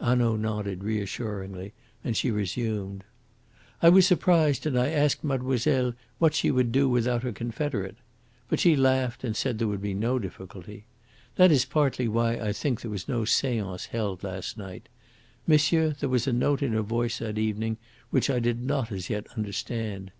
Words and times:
Hanaud 0.00 0.36
nodded 0.36 0.82
reassuringly, 0.82 1.74
and 2.02 2.16
she 2.16 2.30
resumed: 2.30 3.04
"I 3.82 3.90
was 3.90 4.06
surprised, 4.06 4.64
and 4.64 4.78
I 4.78 4.88
asked 4.88 5.22
mademoiselle 5.22 5.92
what 6.18 6.32
she 6.32 6.50
would 6.50 6.72
do 6.72 6.88
without 6.88 7.22
her 7.22 7.32
confederate. 7.32 7.96
But 8.48 8.60
she 8.60 8.76
laughed, 8.76 9.24
and 9.24 9.36
said 9.36 9.58
there 9.58 9.68
would 9.68 9.82
be 9.82 9.92
no 9.92 10.18
difficulty. 10.18 10.86
That 11.36 11.52
is 11.52 11.66
partly 11.66 12.08
why 12.08 12.36
I 12.38 12.50
think 12.54 12.80
there 12.80 12.90
was 12.90 13.08
no 13.08 13.26
seance 13.26 13.84
held 13.84 14.24
last 14.24 14.56
night. 14.56 14.88
Monsieur, 15.46 15.90
there 15.90 16.08
was 16.08 16.26
a 16.26 16.32
note 16.32 16.62
in 16.62 16.72
her 16.72 16.80
voice 16.80 17.18
that 17.18 17.36
evening 17.36 17.76
which 18.08 18.30
I 18.30 18.38
did 18.38 18.62
not 18.62 18.90
as 18.90 19.10
yet 19.10 19.26
understand. 19.36 20.12